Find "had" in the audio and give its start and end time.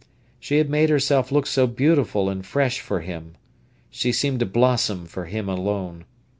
0.57-0.67